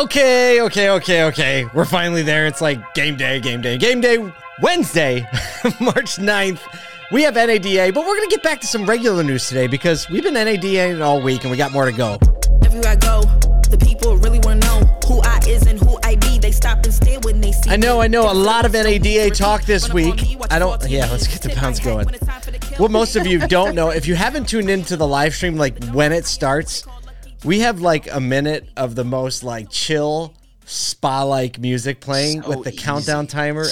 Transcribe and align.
Okay, 0.00 0.62
okay, 0.62 0.88
okay, 0.88 1.24
okay. 1.24 1.66
We're 1.74 1.84
finally 1.84 2.22
there. 2.22 2.46
It's 2.46 2.62
like 2.62 2.94
game 2.94 3.18
day, 3.18 3.38
game 3.38 3.60
day, 3.60 3.76
game 3.76 4.00
day. 4.00 4.32
Wednesday, 4.62 5.20
March 5.78 6.16
9th. 6.16 6.60
We 7.12 7.22
have 7.24 7.34
NADA, 7.34 7.92
but 7.92 8.06
we're 8.06 8.16
going 8.16 8.30
to 8.30 8.34
get 8.34 8.42
back 8.42 8.62
to 8.62 8.66
some 8.66 8.86
regular 8.86 9.22
news 9.22 9.46
today 9.46 9.66
because 9.66 10.08
we've 10.08 10.22
been 10.22 10.32
NADA 10.32 11.04
all 11.04 11.20
week 11.20 11.42
and 11.42 11.50
we 11.50 11.58
got 11.58 11.70
more 11.70 11.84
to 11.84 11.92
go. 11.92 12.18
Everywhere 12.64 12.92
I 12.92 12.96
go, 12.96 13.20
the 13.68 13.76
people 13.76 14.16
really 14.16 14.38
want 14.38 14.62
to 14.62 14.68
know 14.68 14.78
who 15.06 15.20
I 15.20 15.38
is 15.46 15.66
and 15.66 15.78
who 15.78 15.98
I 16.02 16.16
be. 16.16 16.38
They 16.38 16.52
stop 16.52 16.82
and 16.84 16.94
stare 16.94 17.20
when 17.20 17.42
they 17.42 17.52
see 17.52 17.68
I 17.68 17.76
know. 17.76 18.00
I 18.00 18.08
know 18.08 18.22
a 18.22 18.32
lot 18.32 18.64
of 18.64 18.72
NADA 18.72 19.30
talk 19.32 19.64
this 19.64 19.92
week. 19.92 20.38
I 20.50 20.58
don't, 20.58 20.82
yeah, 20.88 21.10
let's 21.10 21.26
get 21.26 21.42
the 21.42 21.50
pounds 21.50 21.78
going. 21.78 22.08
What 22.78 22.90
most 22.90 23.16
of 23.16 23.26
you 23.26 23.46
don't 23.48 23.74
know, 23.74 23.90
if 23.90 24.08
you 24.08 24.14
haven't 24.14 24.48
tuned 24.48 24.70
into 24.70 24.96
the 24.96 25.06
live 25.06 25.34
stream, 25.34 25.56
like 25.56 25.84
when 25.88 26.10
it 26.10 26.24
starts, 26.24 26.86
we 27.44 27.60
have 27.60 27.80
like 27.80 28.12
a 28.12 28.20
minute 28.20 28.68
of 28.76 28.94
the 28.94 29.04
most 29.04 29.42
like 29.42 29.70
chill 29.70 30.34
spa 30.64 31.22
like 31.24 31.58
music 31.58 32.00
playing 32.00 32.42
So 32.42 32.48
with 32.50 32.64
the 32.64 32.72
easy. 32.72 32.78
countdown 32.82 33.26
timer. 33.26 33.62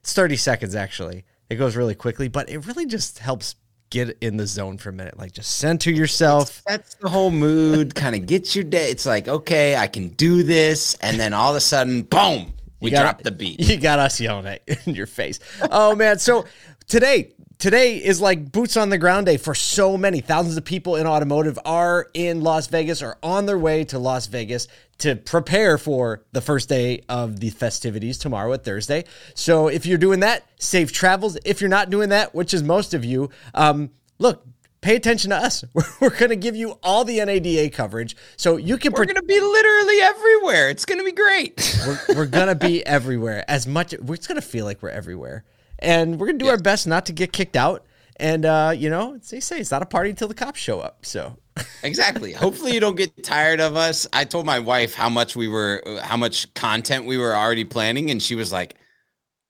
It's 0.00 0.12
30 0.12 0.36
seconds 0.36 0.74
actually. 0.74 1.24
It 1.50 1.56
goes 1.56 1.76
really 1.76 1.94
quickly, 1.94 2.28
but 2.28 2.48
it 2.48 2.66
really 2.66 2.86
just 2.86 3.18
helps 3.18 3.56
get 3.90 4.16
in 4.20 4.36
the 4.38 4.46
zone 4.46 4.78
for 4.78 4.88
a 4.88 4.92
minute. 4.92 5.18
Like 5.18 5.32
just 5.32 5.56
center 5.58 5.90
yourself. 5.90 6.62
That's 6.66 6.94
the 6.94 7.08
whole 7.08 7.30
mood. 7.30 7.94
Kind 7.94 8.16
of 8.16 8.26
gets 8.26 8.54
your 8.56 8.64
day. 8.64 8.90
It's 8.90 9.06
like, 9.06 9.28
okay, 9.28 9.76
I 9.76 9.86
can 9.86 10.08
do 10.08 10.42
this, 10.42 10.94
and 11.02 11.20
then 11.20 11.32
all 11.34 11.50
of 11.50 11.56
a 11.56 11.60
sudden, 11.60 12.02
boom, 12.02 12.54
we 12.80 12.90
got- 12.90 13.02
drop 13.02 13.22
the 13.22 13.30
beat. 13.30 13.60
You 13.68 13.76
got 13.76 13.98
us 13.98 14.18
yelling 14.20 14.46
at 14.46 14.62
in 14.86 14.94
your 14.94 15.06
face. 15.06 15.38
Oh 15.70 15.94
man! 15.94 16.18
So 16.18 16.46
today, 16.88 17.33
today 17.64 17.96
is 17.96 18.20
like 18.20 18.52
boots 18.52 18.76
on 18.76 18.90
the 18.90 18.98
ground 18.98 19.24
day 19.24 19.38
for 19.38 19.54
so 19.54 19.96
many 19.96 20.20
thousands 20.20 20.58
of 20.58 20.66
people 20.66 20.96
in 20.96 21.06
automotive 21.06 21.58
are 21.64 22.10
in 22.12 22.42
Las 22.42 22.66
Vegas 22.66 23.02
or 23.02 23.16
on 23.22 23.46
their 23.46 23.56
way 23.56 23.84
to 23.84 23.98
Las 23.98 24.26
Vegas 24.26 24.68
to 24.98 25.16
prepare 25.16 25.78
for 25.78 26.22
the 26.32 26.42
first 26.42 26.68
day 26.68 27.00
of 27.08 27.40
the 27.40 27.48
festivities 27.48 28.18
tomorrow 28.18 28.52
at 28.52 28.64
Thursday. 28.64 29.04
So 29.32 29.68
if 29.68 29.86
you're 29.86 29.96
doing 29.96 30.20
that, 30.20 30.46
safe 30.58 30.92
travels. 30.92 31.38
If 31.46 31.62
you're 31.62 31.70
not 31.70 31.88
doing 31.88 32.10
that, 32.10 32.34
which 32.34 32.52
is 32.52 32.62
most 32.62 32.92
of 32.92 33.02
you, 33.02 33.30
um, 33.54 33.88
look. 34.18 34.46
Pay 34.82 34.96
attention 34.96 35.30
to 35.30 35.36
us. 35.36 35.64
We're, 35.72 35.84
we're 35.98 36.10
going 36.10 36.28
to 36.28 36.36
give 36.36 36.54
you 36.54 36.78
all 36.82 37.06
the 37.06 37.24
NADA 37.24 37.70
coverage 37.70 38.18
so 38.36 38.58
you 38.58 38.76
can 38.76 38.92
We're 38.92 39.06
gonna 39.06 39.22
be 39.22 39.40
literally 39.40 39.98
everywhere. 40.02 40.68
It's 40.68 40.84
gonna 40.84 41.04
be 41.04 41.12
great. 41.12 41.74
we're, 41.86 42.16
we're 42.16 42.26
gonna 42.26 42.54
be 42.54 42.84
everywhere 42.86 43.46
as 43.48 43.66
much 43.66 43.94
we're 44.02 44.16
just 44.16 44.28
gonna 44.28 44.42
feel 44.42 44.66
like 44.66 44.82
we're 44.82 44.90
everywhere 44.90 45.42
and 45.84 46.18
we're 46.18 46.26
gonna 46.26 46.38
do 46.38 46.48
our 46.48 46.58
best 46.58 46.86
not 46.86 47.06
to 47.06 47.12
get 47.12 47.32
kicked 47.32 47.56
out 47.56 47.84
and 48.16 48.44
uh 48.44 48.72
you 48.76 48.88
know 48.90 49.18
they 49.30 49.40
say 49.40 49.58
it's 49.58 49.70
not 49.70 49.82
a 49.82 49.86
party 49.86 50.10
until 50.10 50.28
the 50.28 50.34
cops 50.34 50.58
show 50.60 50.80
up 50.80 51.04
so 51.04 51.36
exactly. 51.84 52.32
Hopefully, 52.32 52.74
you 52.74 52.80
don't 52.80 52.96
get 52.96 53.22
tired 53.22 53.60
of 53.60 53.76
us. 53.76 54.08
I 54.12 54.24
told 54.24 54.44
my 54.44 54.58
wife 54.58 54.92
how 54.92 55.08
much 55.08 55.36
we 55.36 55.46
were, 55.46 55.80
how 56.02 56.16
much 56.16 56.52
content 56.54 57.06
we 57.06 57.16
were 57.16 57.32
already 57.32 57.64
planning, 57.64 58.10
and 58.10 58.20
she 58.20 58.34
was 58.34 58.50
like, 58.52 58.74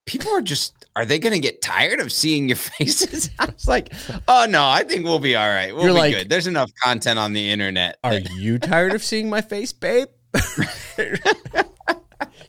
"People 0.04 0.30
are 0.32 0.42
just, 0.42 0.84
are 0.96 1.06
they 1.06 1.18
gonna 1.18 1.38
get 1.38 1.62
tired 1.62 2.00
of 2.00 2.12
seeing 2.12 2.46
your 2.46 2.56
faces?" 2.78 3.30
I 3.38 3.46
was 3.46 3.66
like, 3.66 3.94
"Oh 4.28 4.44
no, 4.46 4.68
I 4.68 4.84
think 4.84 5.04
we'll 5.06 5.18
be 5.18 5.34
all 5.34 5.48
right. 5.48 5.74
We'll 5.74 5.84
You're 5.84 5.94
be 5.94 5.98
like- 5.98 6.14
good. 6.14 6.28
There's 6.28 6.46
enough 6.46 6.70
content 6.82 7.18
on 7.18 7.32
the 7.32 7.50
internet." 7.50 7.96
are 8.04 8.18
you 8.18 8.58
tired 8.58 8.92
of 8.92 9.02
seeing 9.02 9.30
my 9.30 9.40
face 9.40 9.72
babe 9.72 10.08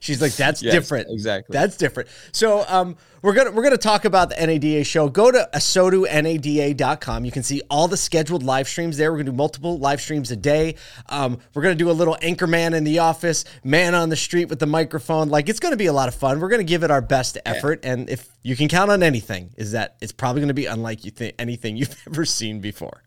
she's 0.06 0.22
like 0.22 0.34
that's 0.36 0.62
Yes, 0.62 0.72
different. 0.72 1.08
exactly. 1.10 1.52
that's 1.52 1.76
different. 1.76 2.08
So 2.32 2.64
um 2.68 2.96
we're 3.22 3.34
gonna 3.34 3.50
we're 3.50 3.64
gonna 3.64 3.76
talk 3.76 4.04
about 4.04 4.30
the 4.30 4.46
nada 4.46 4.84
show. 4.84 5.08
Go 5.08 5.30
to 5.32 5.48
asotunada.com 5.52 7.24
you 7.24 7.32
can 7.32 7.42
see 7.42 7.62
all 7.68 7.88
the 7.88 7.96
scheduled 7.96 8.42
live 8.42 8.68
streams 8.68 8.96
there. 8.96 9.10
We're 9.10 9.18
gonna 9.18 9.30
do 9.32 9.36
multiple 9.36 9.78
live 9.78 10.00
streams 10.00 10.30
a 10.30 10.36
day. 10.36 10.76
Um 11.08 11.38
we're 11.54 11.62
gonna 11.62 11.74
do 11.74 11.90
a 11.90 11.92
little 11.92 12.16
anchorman 12.22 12.74
in 12.74 12.84
the 12.84 13.00
office 13.00 13.44
man 13.64 13.94
on 13.94 14.08
the 14.08 14.16
street 14.16 14.48
with 14.48 14.58
the 14.60 14.66
microphone. 14.66 15.28
Like 15.28 15.48
it's 15.48 15.60
gonna 15.60 15.76
be 15.76 15.86
a 15.86 15.92
lot 15.92 16.08
of 16.08 16.14
fun. 16.14 16.40
We're 16.40 16.48
gonna 16.50 16.64
give 16.64 16.84
it 16.84 16.90
our 16.90 17.02
best 17.02 17.36
effort. 17.44 17.80
And 17.84 18.08
if 18.08 18.28
you 18.42 18.54
can 18.56 18.68
count 18.68 18.90
on 18.90 19.02
anything 19.02 19.50
is 19.56 19.72
that 19.72 19.96
it's 20.00 20.12
probably 20.12 20.40
gonna 20.40 20.54
be 20.54 20.66
unlike 20.66 21.04
you 21.04 21.10
think 21.10 21.34
anything 21.38 21.76
you've 21.78 21.96
ever 22.06 22.24
seen 22.24 22.60
before 22.60 23.02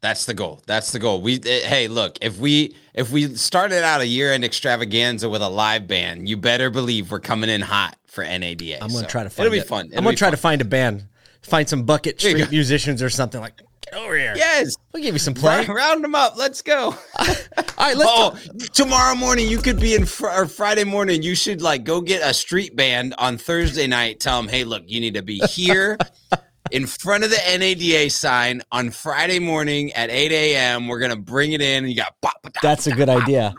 That's 0.00 0.24
the 0.26 0.34
goal. 0.34 0.62
That's 0.66 0.92
the 0.92 0.98
goal. 0.98 1.20
We 1.20 1.40
eh, 1.44 1.66
hey, 1.66 1.88
look, 1.88 2.18
if 2.20 2.38
we 2.38 2.76
if 2.94 3.10
we 3.10 3.34
started 3.34 3.82
out 3.82 4.00
a 4.00 4.06
year 4.06 4.32
end 4.32 4.44
extravaganza 4.44 5.28
with 5.28 5.42
a 5.42 5.48
live 5.48 5.86
band, 5.88 6.28
you 6.28 6.36
better 6.36 6.70
believe 6.70 7.10
we're 7.10 7.20
coming 7.20 7.50
in 7.50 7.60
hot 7.60 7.96
for 8.06 8.22
NADA. 8.24 8.74
I'm 8.82 8.88
gonna 8.88 9.00
So 9.00 9.06
try 9.06 9.24
to 9.24 9.30
find 9.30 9.46
It'll 9.46 9.52
be 9.54 9.58
it. 9.60 9.66
fun. 9.66 9.86
I'm 9.86 10.04
gonna 10.04 10.10
be 10.10 10.16
try 10.16 10.30
to 10.30 10.36
find 10.36 10.60
a 10.60 10.64
band, 10.64 11.06
find 11.42 11.68
some 11.68 11.84
bucket 11.84 12.20
street 12.20 12.50
musicians 12.50 13.02
or 13.02 13.10
something 13.10 13.40
like. 13.40 13.60
Get 13.92 13.94
over 14.00 14.16
here. 14.18 14.34
Yes. 14.36 14.74
we'll 14.92 15.00
give 15.02 15.14
you 15.14 15.20
some 15.20 15.34
play. 15.34 15.58
Round, 15.58 15.68
round 15.68 16.04
them 16.04 16.14
up. 16.16 16.36
Let's 16.36 16.60
go. 16.60 16.86
All 17.18 17.26
right, 17.78 17.96
let's. 17.96 18.10
oh, 18.10 18.36
tomorrow 18.72 19.14
morning 19.14 19.48
you 19.48 19.58
could 19.58 19.78
be 19.78 19.94
in 19.94 20.04
fr- 20.06 20.26
or 20.28 20.46
Friday 20.46 20.82
morning. 20.82 21.22
You 21.22 21.36
should 21.36 21.62
like 21.62 21.84
go 21.84 22.00
get 22.00 22.20
a 22.28 22.34
street 22.34 22.74
band 22.74 23.14
on 23.16 23.38
Thursday 23.38 23.86
night. 23.86 24.18
Tell 24.18 24.40
them, 24.42 24.48
hey, 24.48 24.64
look, 24.64 24.82
you 24.86 24.98
need 24.98 25.14
to 25.14 25.22
be 25.22 25.38
here 25.38 25.98
in 26.70 26.86
front 26.86 27.24
of 27.24 27.30
the 27.30 27.36
NADA 27.36 28.10
sign 28.10 28.62
on 28.72 28.90
Friday 28.90 29.38
morning 29.38 29.92
at 29.92 30.10
8 30.10 30.32
a.m. 30.32 30.88
We're 30.88 30.98
gonna 31.00 31.16
bring 31.16 31.52
it 31.52 31.60
in. 31.60 31.84
And 31.84 31.90
you 31.90 31.96
got 31.96 32.14
pop, 32.20 32.42
pop, 32.42 32.52
That's 32.62 32.86
a 32.86 32.92
good 32.92 33.08
idea. 33.08 33.54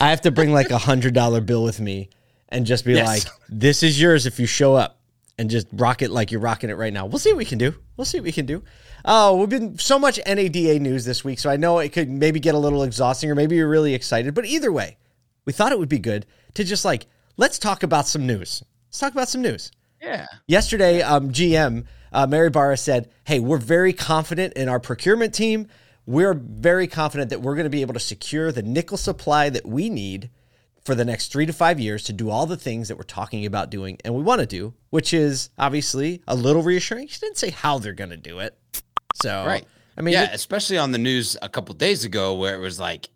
I 0.00 0.10
have 0.10 0.20
to 0.22 0.30
bring 0.30 0.52
like 0.52 0.70
a 0.70 0.78
hundred 0.90 1.14
dollar 1.14 1.40
bill 1.40 1.62
with 1.64 1.80
me, 1.80 2.10
and 2.48 2.64
just 2.66 2.84
be 2.84 2.92
Yes. 2.94 3.06
like, 3.06 3.22
"This 3.48 3.82
is 3.82 4.00
yours 4.00 4.26
if 4.26 4.38
you 4.38 4.46
show 4.46 4.74
up," 4.74 5.00
and 5.38 5.50
just 5.50 5.66
rock 5.72 6.02
it 6.02 6.10
like 6.10 6.30
you're 6.30 6.40
rocking 6.40 6.70
it 6.70 6.74
right 6.76 6.92
now. 6.92 7.06
We'll 7.06 7.18
see 7.18 7.30
what 7.32 7.38
we 7.38 7.44
can 7.44 7.58
do. 7.58 7.74
We'll 7.96 8.04
see 8.04 8.18
what 8.18 8.24
we 8.24 8.32
can 8.32 8.46
do. 8.46 8.62
Oh, 9.04 9.36
we've 9.36 9.48
been 9.48 9.78
so 9.78 9.98
much 9.98 10.20
NADA 10.26 10.78
news 10.78 11.04
this 11.04 11.24
week, 11.24 11.38
so 11.38 11.48
I 11.50 11.56
know 11.56 11.78
it 11.78 11.88
could 11.92 12.08
maybe 12.10 12.38
get 12.38 12.54
a 12.54 12.58
little 12.58 12.82
exhausting, 12.82 13.30
or 13.30 13.34
maybe 13.34 13.56
you're 13.56 13.68
really 13.68 13.94
excited. 13.94 14.34
But 14.34 14.44
either 14.44 14.70
way, 14.70 14.98
we 15.46 15.52
thought 15.52 15.72
it 15.72 15.78
would 15.78 15.88
be 15.88 15.98
good 15.98 16.26
to 16.54 16.64
just 16.64 16.84
like 16.84 17.06
let's 17.36 17.58
talk 17.58 17.82
about 17.82 18.06
some 18.06 18.26
news. 18.26 18.62
Let's 18.88 18.98
talk 18.98 19.12
about 19.12 19.28
some 19.28 19.40
news. 19.42 19.72
Yeah. 20.00 20.26
Yesterday, 20.46 21.02
um, 21.02 21.30
GM 21.30 21.84
uh, 22.12 22.26
Mary 22.26 22.50
Barra 22.50 22.76
said, 22.76 23.08
"Hey, 23.24 23.38
we're 23.40 23.58
very 23.58 23.92
confident 23.92 24.54
in 24.54 24.68
our 24.68 24.80
procurement 24.80 25.32
team. 25.34 25.68
We're 26.06 26.34
very 26.34 26.86
confident 26.88 27.30
that 27.30 27.40
we're 27.40 27.54
going 27.54 27.64
to 27.64 27.70
be 27.70 27.82
able 27.82 27.94
to 27.94 28.00
secure 28.00 28.50
the 28.50 28.62
nickel 28.62 28.96
supply 28.96 29.48
that 29.50 29.66
we 29.66 29.88
need 29.90 30.30
for 30.84 30.94
the 30.94 31.04
next 31.04 31.30
three 31.30 31.44
to 31.46 31.52
five 31.52 31.78
years 31.78 32.02
to 32.04 32.12
do 32.12 32.30
all 32.30 32.46
the 32.46 32.56
things 32.56 32.88
that 32.88 32.96
we're 32.96 33.02
talking 33.04 33.44
about 33.46 33.70
doing 33.70 33.98
and 34.04 34.14
we 34.14 34.22
want 34.22 34.40
to 34.40 34.46
do, 34.46 34.72
which 34.88 35.12
is 35.12 35.50
obviously 35.58 36.22
a 36.26 36.34
little 36.34 36.62
reassuring. 36.62 37.06
She 37.06 37.20
didn't 37.20 37.36
say 37.36 37.50
how 37.50 37.78
they're 37.78 37.92
going 37.92 38.10
to 38.10 38.16
do 38.16 38.38
it, 38.40 38.58
so 39.22 39.44
Right. 39.46 39.66
I 39.96 40.00
mean, 40.02 40.14
yeah, 40.14 40.24
it- 40.24 40.34
especially 40.34 40.78
on 40.78 40.90
the 40.92 40.98
news 40.98 41.36
a 41.42 41.48
couple 41.50 41.74
days 41.74 42.04
ago 42.04 42.34
where 42.34 42.54
it 42.54 42.60
was 42.60 42.80
like, 42.80 43.10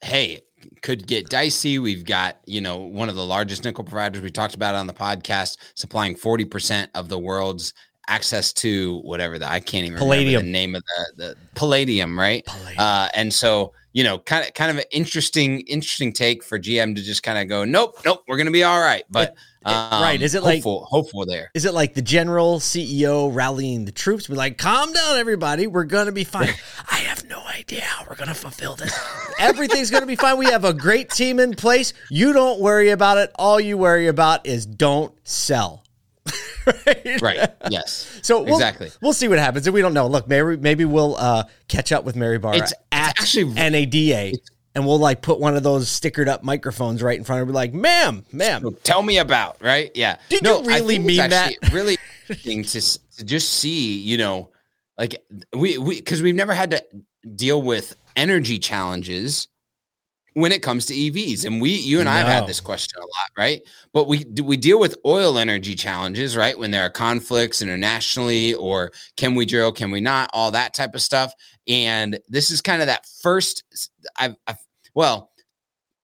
hey, 0.00 0.40
could 0.82 1.06
get 1.06 1.28
dicey. 1.28 1.78
We've 1.78 2.04
got, 2.04 2.38
you 2.46 2.60
know, 2.60 2.78
one 2.78 3.08
of 3.08 3.14
the 3.16 3.24
largest 3.24 3.64
nickel 3.64 3.84
providers 3.84 4.22
we 4.22 4.30
talked 4.30 4.54
about 4.54 4.74
on 4.74 4.86
the 4.86 4.92
podcast 4.94 5.56
supplying 5.74 6.14
40% 6.14 6.88
of 6.94 7.08
the 7.08 7.18
world's 7.18 7.72
access 8.08 8.52
to 8.52 8.98
whatever 9.02 9.38
the 9.38 9.48
I 9.48 9.60
can't 9.60 9.86
even 9.86 9.98
Palladium. 9.98 10.40
remember 10.42 10.46
the 10.46 10.52
name 10.52 10.74
of 10.74 10.82
the 11.16 11.24
the 11.24 11.36
palladium, 11.54 12.18
right? 12.18 12.44
Palladium. 12.44 12.76
Uh 12.78 13.08
and 13.14 13.32
so, 13.32 13.72
you 13.92 14.02
know, 14.02 14.18
kind 14.18 14.44
of 14.46 14.52
kind 14.54 14.70
of 14.70 14.78
an 14.78 14.84
interesting 14.90 15.60
interesting 15.60 16.12
take 16.12 16.42
for 16.42 16.58
GM 16.58 16.96
to 16.96 17.02
just 17.02 17.22
kind 17.22 17.38
of 17.38 17.48
go, 17.48 17.64
nope, 17.64 17.98
nope, 18.04 18.22
we're 18.26 18.36
going 18.36 18.46
to 18.46 18.52
be 18.52 18.64
all 18.64 18.80
right. 18.80 19.04
But 19.10 19.36
um, 19.64 20.02
right, 20.02 20.20
is 20.22 20.34
it 20.34 20.42
like- 20.42 20.56
hopeful, 20.56 20.86
hopeful 20.86 21.26
there? 21.26 21.50
is 21.54 21.66
it 21.66 21.74
like 21.74 21.92
the 21.94 22.00
general 22.02 22.58
CEO 22.60 23.32
rallying 23.32 23.84
the 23.84 23.92
troops? 23.92 24.26
Be 24.26 24.34
like, 24.34 24.56
calm 24.58 24.92
down, 24.92 25.18
everybody. 25.18 25.66
We're 25.66 25.84
gonna 25.84 26.12
be 26.12 26.24
fine. 26.24 26.48
I 26.90 26.96
have 26.96 27.28
no 27.28 27.40
idea 27.42 27.82
how 27.82 28.06
we're 28.08 28.16
gonna 28.16 28.34
fulfill 28.34 28.74
this. 28.74 28.98
Everything's 29.40 29.90
gonna 29.90 30.06
be 30.06 30.16
fine. 30.16 30.38
We 30.38 30.46
have 30.46 30.64
a 30.64 30.72
great 30.72 31.10
team 31.10 31.40
in 31.40 31.54
place. 31.54 31.92
You 32.10 32.32
don't 32.32 32.60
worry 32.60 32.90
about 32.90 33.18
it. 33.18 33.30
All 33.36 33.58
you 33.60 33.76
worry 33.78 34.06
about 34.06 34.46
is 34.46 34.66
don't 34.66 35.12
sell. 35.26 35.84
right? 36.66 37.20
Right. 37.22 37.50
Yes. 37.70 38.20
So 38.22 38.42
we'll, 38.42 38.54
Exactly. 38.54 38.90
We'll 39.00 39.12
see 39.14 39.28
what 39.28 39.38
happens. 39.38 39.66
And 39.66 39.74
we 39.74 39.80
don't 39.80 39.94
know. 39.94 40.06
Look, 40.06 40.28
maybe 40.28 40.56
maybe 40.56 40.84
we'll 40.84 41.16
uh, 41.16 41.44
catch 41.68 41.90
up 41.92 42.04
with 42.04 42.16
Mary 42.16 42.38
Barra 42.38 42.56
It's- 42.56 42.72
it's 42.72 42.80
at 42.92 43.18
actually- 43.20 43.54
NADA. 43.54 44.32
And 44.76 44.86
we'll 44.86 45.00
like 45.00 45.20
put 45.20 45.40
one 45.40 45.56
of 45.56 45.64
those 45.64 45.88
stickered 45.88 46.28
up 46.28 46.44
microphones 46.44 47.02
right 47.02 47.18
in 47.18 47.24
front 47.24 47.42
of 47.42 47.48
her, 47.48 47.52
like, 47.52 47.74
ma'am, 47.74 48.24
ma'am. 48.30 48.62
So 48.62 48.70
tell 48.70 49.02
me 49.02 49.18
about 49.18 49.56
right 49.60 49.90
yeah 49.96 50.18
Did 50.28 50.44
you 50.46 50.62
really 50.62 51.00
mean 51.00 51.18
it's 51.18 51.28
that? 51.30 51.72
really 51.72 51.96
interesting 52.28 52.62
to, 52.62 52.98
to 53.16 53.24
just 53.24 53.52
see 53.54 53.98
you 53.98 54.16
know 54.16 54.50
like 54.96 55.24
we 55.52 55.76
we 55.76 55.96
because 55.96 56.22
we've 56.22 56.36
never 56.36 56.54
had 56.54 56.70
to 56.70 56.84
deal 57.34 57.60
with 57.60 57.96
energy 58.20 58.58
challenges 58.58 59.48
when 60.34 60.52
it 60.52 60.62
comes 60.62 60.86
to 60.86 60.94
evs 60.94 61.44
and 61.44 61.60
we 61.60 61.70
you 61.70 61.98
and 62.00 62.08
i 62.08 62.18
have 62.18 62.26
No. 62.26 62.32
had 62.34 62.46
this 62.46 62.60
question 62.60 62.98
a 62.98 63.02
lot 63.02 63.30
right 63.36 63.62
but 63.92 64.06
we 64.06 64.22
do 64.24 64.44
we 64.44 64.56
deal 64.56 64.78
with 64.78 64.96
oil 65.04 65.38
energy 65.38 65.74
challenges 65.74 66.36
right 66.36 66.56
when 66.56 66.70
there 66.70 66.84
are 66.84 66.90
conflicts 66.90 67.62
internationally 67.62 68.54
or 68.54 68.92
can 69.16 69.34
we 69.34 69.44
drill 69.46 69.72
can 69.72 69.90
we 69.90 70.00
not 70.00 70.30
all 70.32 70.50
that 70.52 70.74
type 70.74 70.94
of 70.94 71.02
stuff 71.02 71.32
and 71.66 72.18
this 72.28 72.50
is 72.50 72.60
kind 72.60 72.80
of 72.82 72.86
that 72.86 73.06
first 73.22 73.64
i've, 74.18 74.36
I've 74.46 74.58
well 74.94 75.30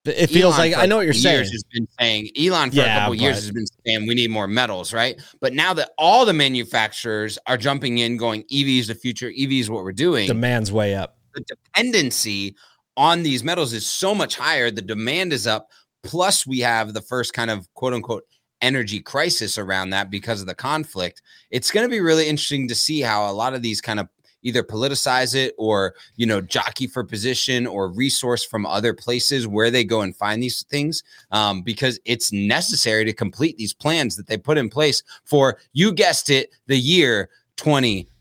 It 0.07 0.29
feels 0.31 0.55
Elon 0.59 0.71
like 0.73 0.83
I 0.83 0.87
know 0.87 0.97
what 0.99 1.05
you're 1.05 1.15
saying. 1.15 1.51
Has 1.51 1.65
been 1.73 1.89
saying 2.01 2.31
Elon 2.41 2.71
for 2.71 2.77
Yeah, 2.77 2.97
a 2.97 3.01
couple 3.01 3.15
years 3.17 3.37
has 3.37 3.51
been 3.51 3.67
saying 3.85 4.07
we 4.07 4.15
need 4.15 4.31
more 4.31 4.47
metals, 4.47 4.93
right? 4.93 5.21
But 5.41 5.53
now 5.53 5.75
that 5.75 5.91
all 5.99 6.25
the 6.25 6.33
manufacturers 6.33 7.39
are 7.49 7.57
jumping 7.57 7.99
in, 7.99 8.17
going 8.17 8.41
EV 8.43 8.69
is 8.83 8.87
the 8.87 8.95
future, 8.95 9.29
EV 9.37 9.53
is 9.53 9.69
what 9.69 9.83
we're 9.83 9.91
doing. 10.07 10.29
Demand's 10.29 10.71
way 10.71 10.95
up. 10.95 11.16
The 11.37 11.43
dependency 11.43 12.57
on 12.97 13.23
these 13.23 13.45
metals 13.45 13.73
is 13.73 13.87
so 13.87 14.15
much 14.15 14.37
higher. 14.37 14.71
The 14.71 14.83
demand 14.83 15.33
is 15.33 15.47
up. 15.47 15.69
plus 16.03 16.47
we 16.47 16.61
have 16.61 16.95
the 16.95 17.03
first 17.03 17.35
kind 17.35 17.51
of 17.51 17.73
quote 17.75 17.93
unquote 17.93 18.25
energy 18.63 19.01
crisis 19.01 19.59
around 19.59 19.91
that 19.91 20.11
because 20.11 20.41
of 20.41 20.47
the 20.47 20.55
conflict. 20.55 21.21
It's 21.51 21.71
going 21.71 21.85
to 21.85 21.91
be 21.91 22.01
really 22.01 22.29
interesting 22.29 22.69
to 22.69 22.75
see 22.75 23.01
how 23.01 23.31
a 23.31 23.33
lot 23.33 23.55
of 23.55 23.63
these 23.63 23.81
kind 23.81 24.01
of 24.01 24.09
either 24.43 24.63
politicize 24.63 25.35
it 25.35 25.55
or 25.59 25.95
you 26.17 26.25
know 26.25 26.41
jockey 26.41 26.87
for 26.87 27.03
position 27.03 27.67
or 27.67 27.89
resource 27.89 28.45
from 28.45 28.65
other 28.65 28.95
places 28.95 29.47
where 29.47 29.71
they 29.71 29.83
go 29.83 30.03
and 30.03 30.15
find 30.17 30.43
these 30.43 30.63
things 30.71 31.03
um, 31.33 31.63
because 31.63 31.99
it's 32.05 32.33
necessary 32.33 33.05
to 33.05 33.13
complete 33.13 33.57
these 33.57 33.75
plans 33.75 34.17
that 34.17 34.29
they 34.29 34.39
put 34.39 34.57
in 34.59 34.69
place 34.69 35.03
for 35.25 35.59
you 35.73 35.93
guessed 35.93 36.31
it 36.31 36.51
the 36.69 36.79
year 36.79 37.29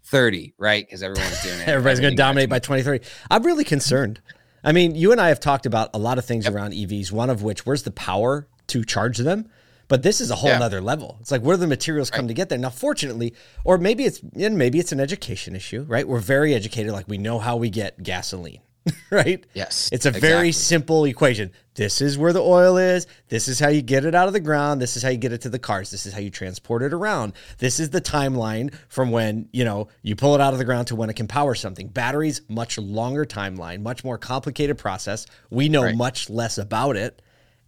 2030 0.06 0.54
right 0.57 0.86
because 0.86 1.04
everyone's 1.04 1.42
doing 1.44 1.60
it 1.60 1.68
Everybody's 1.68 2.00
going 2.00 2.13
to 2.13 2.18
dominate 2.18 2.50
by 2.50 2.60
2030. 2.60 3.06
I'm 3.30 3.44
really 3.44 3.63
concerned. 3.63 4.22
I 4.63 4.72
mean, 4.72 4.96
you 4.96 5.12
and 5.12 5.22
I 5.22 5.30
have 5.30 5.40
talked 5.40 5.66
about 5.66 5.90
a 5.94 6.00
lot 6.00 6.18
of 6.18 6.25
things 6.25 6.48
around 6.48 6.74
EVs, 6.74 7.12
one 7.12 7.30
of 7.30 7.44
which, 7.44 7.66
where's 7.66 7.84
the 7.84 7.92
power 7.92 8.48
to 8.68 8.84
charge 8.84 9.18
them? 9.19 9.48
But 9.88 10.02
this 10.02 10.19
is 10.19 10.31
a 10.31 10.36
whole 10.36 10.50
Yeah. 10.50 10.57
nother 10.57 10.81
level. 10.81 11.18
It's 11.22 11.30
like 11.31 11.42
where 11.44 11.56
do 11.56 11.60
the 11.62 11.68
materials 11.68 12.10
come 12.10 12.28
to 12.28 12.34
get 12.34 12.50
there? 12.50 12.57
Now, 12.57 12.72
fortunately, 12.72 13.36
or 13.63 13.78
maybe 13.78 14.06
it's 14.06 14.19
and 14.36 14.57
maybe 14.57 14.80
it's 14.80 14.92
an 14.92 15.00
education 15.00 15.56
issue, 15.56 15.84
right? 15.88 16.07
We're 16.07 16.19
very 16.19 16.56
educated, 16.56 16.92
like 16.92 17.07
we 17.07 17.19
know 17.19 17.38
how 17.38 17.56
we 17.57 17.69
get 17.69 18.02
gasoline, 18.02 18.62
right? 19.10 19.44
Yes, 19.54 19.90
It's 19.92 20.06
a 20.06 20.12
very 20.12 20.52
simple 20.52 21.06
equation. 21.06 21.52
This 21.74 22.02
is 22.02 22.18
where 22.18 22.32
the 22.34 22.42
oil 22.42 22.78
is. 22.78 23.08
This 23.28 23.48
is 23.48 23.60
how 23.60 23.70
you 23.70 23.82
get 23.82 24.06
it 24.06 24.14
out 24.16 24.28
of 24.28 24.34
the 24.34 24.40
ground. 24.40 24.82
This 24.82 24.96
is 24.96 25.04
how 25.04 25.10
you 25.10 25.18
get 25.18 25.34
it 25.34 25.42
to 25.42 25.50
the 25.50 25.60
cars. 25.60 25.90
This 25.92 26.06
is 26.06 26.14
how 26.14 26.20
you 26.20 26.30
transport 26.30 26.84
it 26.84 26.94
around. 26.94 27.34
This 27.58 27.80
is 27.80 27.90
the 27.90 28.00
timeline 28.00 28.74
from 28.88 29.12
when, 29.12 29.50
you 29.52 29.66
know, 29.66 29.88
you 30.04 30.16
pull 30.16 30.36
it 30.36 30.42
out 30.42 30.54
of 30.54 30.60
the 30.60 30.66
ground 30.66 30.88
to 30.88 30.96
when 30.96 31.10
it 31.10 31.16
can 31.16 31.28
power 31.28 31.56
something. 31.56 31.88
Batteries, 31.88 32.42
much 32.48 32.78
longer 32.78 33.26
timeline, 33.26 33.82
much 33.82 34.04
more 34.04 34.18
complicated 34.18 34.78
process. 34.78 35.26
We 35.50 35.68
know 35.68 35.84
Right. 35.84 35.96
much 35.96 36.30
less 36.30 36.58
about 36.58 36.96
it. 36.96 37.22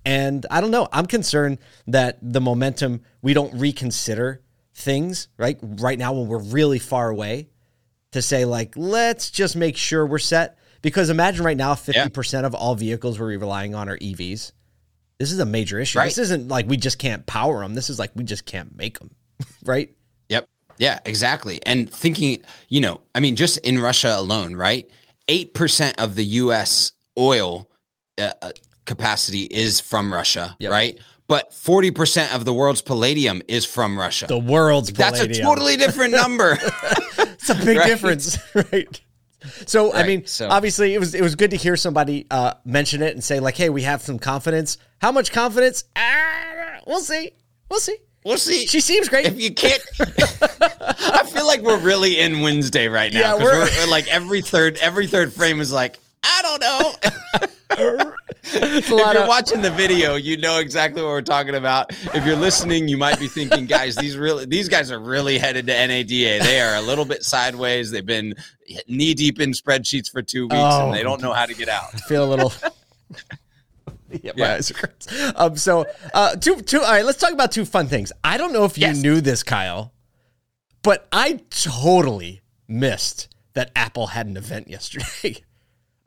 And 0.05 0.45
I 0.49 0.61
don't 0.61 0.71
know. 0.71 0.87
I'm 0.93 1.05
concerned 1.05 1.57
that 1.87 2.19
the 2.21 2.39
momentum, 2.39 3.01
we 3.21 3.33
don't 3.33 3.53
reconsider 3.59 4.41
things, 4.73 5.27
right? 5.37 5.57
Right 5.61 5.99
now, 5.99 6.13
when 6.13 6.27
we're 6.27 6.37
really 6.37 6.79
far 6.79 7.09
away, 7.09 7.49
to 8.11 8.21
say, 8.21 8.45
like, 8.45 8.73
let's 8.77 9.29
just 9.29 9.55
make 9.57 9.75
sure 9.75 10.05
we're 10.05 10.17
set. 10.17 10.57
Because 10.87 11.09
imagine 11.09 11.43
right 11.43 11.57
now, 11.57 11.73
50% 11.73 12.45
of 12.45 12.55
all 12.55 12.73
vehicles 12.73 13.19
we're 13.19 13.37
relying 13.37 13.75
on 13.75 13.89
are 13.89 13.97
EVs. 13.97 14.53
This 15.19 15.31
is 15.33 15.39
a 15.39 15.45
major 15.45 15.77
issue. 15.81 15.99
Right. 15.99 16.05
This 16.05 16.17
isn't 16.17 16.47
like 16.47 16.65
we 16.65 16.77
just 16.77 16.97
can't 16.97 17.25
power 17.25 17.59
them. 17.59 17.73
This 17.73 17.89
is 17.89 17.99
like 17.99 18.11
we 18.15 18.23
just 18.23 18.45
can't 18.45 18.73
make 18.73 18.97
them, 18.97 19.11
right? 19.65 19.93
Yep. 20.29 20.47
Yeah, 20.77 20.99
exactly. 21.03 21.59
And 21.65 21.91
thinking, 21.91 22.41
you 22.69 22.79
know, 22.79 23.01
I 23.13 23.19
mean, 23.19 23.35
just 23.35 23.57
in 23.57 23.79
Russia 23.79 24.15
alone, 24.17 24.55
right? 24.55 24.89
8% 25.27 25.95
of 25.97 26.15
the 26.15 26.23
US 26.23 26.93
oil 27.19 27.69
uh, 28.17 28.31
uh, 28.41 28.51
capacity 28.85 29.41
is 29.41 29.81
from 29.81 30.13
Russia, 30.13 30.55
Yep. 30.61 30.71
right? 30.71 30.97
But 31.27 31.51
40% 31.51 32.33
of 32.33 32.45
the 32.45 32.53
world's 32.53 32.81
palladium 32.81 33.41
is 33.49 33.65
from 33.65 33.99
Russia. 33.99 34.27
The 34.27 34.37
world's 34.37 34.93
That's 34.93 35.19
a 35.19 35.27
totally 35.27 35.75
different 35.75 36.13
number. 36.23 36.57
It's 36.61 37.49
a 37.49 37.55
big 37.55 37.75
Right. 37.79 37.87
difference, 37.87 38.37
right? 38.55 39.01
So 39.65 39.93
I 39.93 40.05
mean, 40.07 40.25
so- 40.25 40.49
obviously, 40.49 40.93
it 40.93 40.99
was 40.99 41.13
it 41.13 41.21
was 41.21 41.35
good 41.35 41.51
to 41.51 41.57
hear 41.57 41.75
somebody 41.77 42.25
uh, 42.31 42.53
mention 42.65 43.01
it 43.01 43.13
and 43.13 43.23
say 43.23 43.39
like, 43.39 43.55
"Hey, 43.55 43.69
we 43.69 43.83
have 43.83 44.01
some 44.01 44.17
confidence." 44.19 44.77
How 44.99 45.11
much 45.11 45.31
confidence? 45.31 45.83
Ah, 45.95 46.79
we'll 46.87 47.01
see. 47.01 47.31
We'll 47.69 47.79
see. 47.79 47.97
we'll 48.25 48.37
see. 48.39 48.65
She 48.65 48.79
seems 48.81 49.09
great. 49.09 49.25
if 49.27 49.39
you 49.39 49.53
can't, 49.53 49.81
I 49.99 51.23
feel 51.31 51.45
like 51.45 51.61
we're 51.61 51.77
really 51.79 52.19
in 52.19 52.41
Wednesday 52.41 52.87
right 52.87 53.13
now. 53.13 53.19
Yeah, 53.19 53.43
we're- 53.43 53.57
we're, 53.59 53.69
we're 53.85 53.91
like 53.91 54.07
every 54.07 54.41
third, 54.41 54.77
every 54.77 55.05
third 55.07 55.31
frame 55.33 55.61
is 55.61 55.71
like, 55.71 55.99
I 56.23 56.41
don't 56.41 56.61
know. 56.61 56.93
If 58.49 58.89
you're 58.89 59.17
of- 59.21 59.27
watching 59.27 59.61
the 59.61 59.69
video, 59.71 60.15
you 60.15 60.37
know 60.37 60.59
exactly 60.59 61.01
what 61.01 61.09
we're 61.09 61.21
talking 61.21 61.55
about. 61.55 61.91
If 62.15 62.25
you're 62.25 62.35
listening, 62.37 62.87
you 62.87 62.97
might 62.97 63.19
be 63.19 63.27
thinking, 63.27 63.65
guys, 63.65 63.95
these 63.95 64.17
really 64.17 64.45
these 64.45 64.69
guys 64.69 64.91
are 64.91 64.99
really 64.99 65.37
headed 65.37 65.67
to 65.67 65.73
NADA. 65.73 66.39
They 66.43 66.61
are 66.61 66.75
a 66.75 66.81
little 66.81 67.05
bit 67.05 67.23
sideways. 67.23 67.91
They've 67.91 68.05
been 68.05 68.35
knee 68.87 69.13
deep 69.13 69.39
in 69.39 69.51
spreadsheets 69.51 70.09
for 70.11 70.21
two 70.21 70.43
weeks 70.47 70.55
Oh. 70.55 70.85
and 70.85 70.93
they 70.93 71.03
don't 71.03 71.21
know 71.21 71.33
how 71.33 71.45
to 71.45 71.53
get 71.53 71.69
out. 71.69 71.89
I 71.93 71.97
feel 71.99 72.23
a 72.25 72.29
little. 72.29 72.53
yeah, 74.21 74.31
my 74.35 74.45
Yeah. 74.45 74.53
eyes 74.55 74.71
are. 74.71 74.93
Um, 75.35 75.55
so 75.57 75.85
uh, 76.13 76.35
two, 76.35 76.61
two. 76.61 76.79
All 76.81 76.91
right, 76.91 77.05
let's 77.05 77.19
talk 77.19 77.31
about 77.33 77.51
two 77.51 77.65
fun 77.65 77.87
things. 77.87 78.11
I 78.23 78.37
don't 78.37 78.53
know 78.53 78.65
if 78.65 78.77
you 78.77 78.87
Yes. 78.87 79.01
knew 79.01 79.21
this, 79.21 79.43
Kyle, 79.43 79.93
but 80.83 81.07
I 81.11 81.41
totally 81.49 82.41
missed 82.67 83.29
that 83.53 83.71
Apple 83.75 84.07
had 84.07 84.27
an 84.27 84.37
event 84.37 84.67
yesterday. 84.69 85.43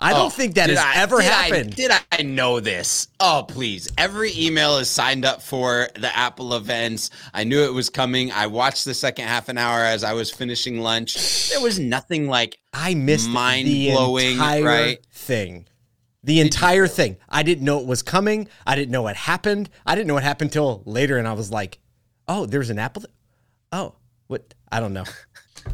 I 0.03 0.13
don't 0.13 0.27
Oh, 0.27 0.31
think 0.31 0.55
that 0.55 0.71
has 0.71 0.79
I- 0.79 0.95
ever 0.97 1.21
did 1.21 1.31
I- 1.31 1.35
happened. 1.35 1.77
did 1.77 1.91
I 2.11 2.23
know 2.23 2.59
this? 2.61 3.09
Oh, 3.21 3.45
please. 3.47 3.87
Every 3.99 4.33
email 4.35 4.79
is 4.79 4.89
signed 4.89 5.25
up 5.27 5.43
for 5.43 5.89
the 5.95 6.17
Apple 6.17 6.55
events. 6.55 7.11
I 7.35 7.45
knew 7.45 7.63
it 7.65 7.75
was 7.75 7.91
coming. 7.91 8.33
I 8.33 8.47
watched 8.47 8.87
the 8.87 8.95
second 8.95 9.27
half 9.29 9.49
an 9.51 9.59
hour 9.59 9.85
as 9.85 10.03
I 10.03 10.15
was 10.15 10.31
finishing 10.31 10.81
lunch. 10.81 11.51
There 11.51 11.61
was 11.61 11.79
nothing 11.79 12.29
like 12.29 12.59
I 12.73 12.95
missed 12.95 13.27
the 13.27 13.31
mind-blowing, 13.33 14.33
entire 14.33 14.65
right? 14.65 15.07
thing. 15.13 15.67
The 16.25 16.41
entire 16.41 16.87
thing. 16.87 17.17
I 17.29 17.43
didn't 17.43 17.65
know 17.65 17.81
it 17.81 17.87
was 17.87 18.03
coming. 18.03 18.49
I 18.67 18.77
didn't 18.77 18.91
know 18.93 19.07
it 19.09 19.17
happened. 19.17 19.69
I 19.85 19.95
didn't 19.95 20.07
know 20.07 20.15
what 20.15 20.23
happened 20.23 20.53
till 20.53 20.83
later, 20.87 21.19
and 21.19 21.27
I 21.29 21.33
was 21.35 21.51
like, 21.51 21.79
"Oh, 22.29 22.47
there's 22.47 22.71
an 22.71 22.79
Apple." 22.79 23.03
th- 23.03 23.13
Oh, 23.73 23.95
what? 24.29 24.55
I 24.73 24.81
don't 24.81 24.93
know. 24.95 25.05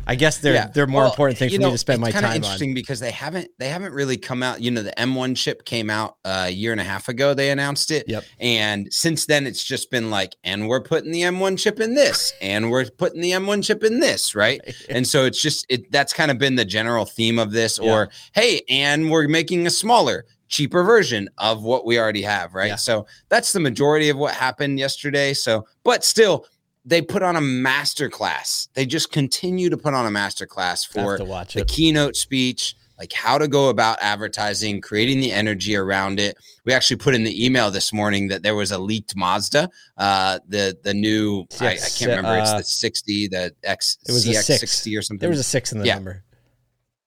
I 0.06 0.14
guess 0.14 0.38
there 0.38 0.70
there 0.74 0.84
are 0.84 0.86
more 0.86 1.02
Well, 1.02 1.10
important 1.10 1.38
things 1.38 1.54
for 1.54 1.60
me 1.60 1.70
to 1.70 1.78
spend 1.78 2.00
my 2.00 2.10
time 2.10 2.24
on. 2.24 2.36
interesting 2.36 2.74
because 2.74 3.00
they 3.00 3.10
haven't 3.10 3.48
they 3.58 3.68
haven't 3.68 3.92
really 3.92 4.16
come 4.16 4.42
out. 4.42 4.60
You 4.60 4.70
know, 4.70 4.82
the 4.82 4.92
M1 4.92 5.36
chip 5.36 5.64
came 5.64 5.90
out 5.90 6.16
a 6.24 6.50
year 6.50 6.72
and 6.72 6.80
a 6.80 6.84
half 6.84 7.08
ago. 7.08 7.34
They 7.34 7.50
announced 7.50 7.90
it. 7.90 8.08
Yep. 8.08 8.24
And 8.38 8.92
since 8.92 9.26
then, 9.26 9.46
it's 9.46 9.64
just 9.64 9.90
been 9.90 10.10
like, 10.10 10.36
and 10.44 10.68
we're 10.68 10.80
putting 10.82 11.10
the 11.10 11.22
M1 11.22 11.58
chip 11.58 11.80
in 11.80 11.94
this, 11.94 12.32
and 12.40 12.70
we're 12.70 12.86
putting 12.90 13.20
the 13.20 13.32
M1 13.32 13.64
chip 13.64 13.82
in 13.82 14.00
this, 14.00 14.34
right? 14.34 14.60
and 14.88 15.06
so 15.06 15.24
it's 15.24 15.40
just 15.40 15.66
it 15.68 15.90
that's 15.90 16.12
kind 16.12 16.30
of 16.30 16.38
been 16.38 16.56
the 16.56 16.64
general 16.64 17.04
theme 17.04 17.38
of 17.38 17.52
this. 17.52 17.78
Yeah. 17.82 17.92
Or 17.92 18.08
hey, 18.32 18.62
and 18.68 19.10
we're 19.10 19.28
making 19.28 19.66
a 19.66 19.70
smaller, 19.70 20.24
cheaper 20.48 20.84
version 20.84 21.28
of 21.38 21.62
what 21.62 21.84
we 21.84 21.98
already 21.98 22.22
have, 22.22 22.54
right? 22.54 22.68
Yeah. 22.68 22.76
So 22.76 23.06
that's 23.28 23.52
the 23.52 23.60
majority 23.60 24.08
of 24.08 24.16
what 24.16 24.34
happened 24.34 24.78
yesterday. 24.78 25.34
So, 25.34 25.66
but 25.84 26.04
still. 26.04 26.46
They 26.88 27.02
put 27.02 27.22
on 27.24 27.34
a 27.36 27.40
master 27.40 28.08
class. 28.08 28.68
They 28.74 28.86
just 28.86 29.10
continue 29.10 29.68
to 29.70 29.76
put 29.76 29.92
on 29.92 30.06
a 30.06 30.10
master 30.10 30.46
class 30.46 30.84
for 30.84 31.18
the 31.18 31.44
it. 31.56 31.66
keynote 31.68 32.14
speech, 32.14 32.76
like 32.96 33.12
how 33.12 33.38
to 33.38 33.48
go 33.48 33.68
about 33.70 33.98
advertising, 34.00 34.80
creating 34.80 35.18
the 35.20 35.32
energy 35.32 35.74
around 35.74 36.20
it. 36.20 36.36
We 36.64 36.72
actually 36.72 36.98
put 36.98 37.14
in 37.16 37.24
the 37.24 37.44
email 37.44 37.72
this 37.72 37.92
morning 37.92 38.28
that 38.28 38.44
there 38.44 38.54
was 38.54 38.70
a 38.70 38.78
leaked 38.78 39.16
Mazda, 39.16 39.68
uh, 39.98 40.38
the 40.48 40.78
the 40.82 40.94
new 40.94 41.46
I, 41.60 41.66
I 41.72 41.76
can't 41.76 42.00
remember. 42.10 42.28
uh, 42.30 42.38
it's 42.38 42.52
the 42.54 42.62
sixty, 42.62 43.26
the 43.26 43.52
X 43.64 43.98
It 44.08 44.12
was 44.12 44.26
a 44.28 44.34
six. 44.34 44.64
CX60 44.64 44.96
or 44.98 45.02
something. 45.02 45.20
There 45.20 45.28
was 45.30 45.40
a 45.40 45.42
six 45.42 45.72
in 45.72 45.80
the 45.80 45.86
Yeah. 45.86 45.94
number. 45.94 46.22